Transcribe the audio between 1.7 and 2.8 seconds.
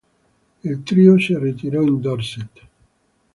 in Dorset.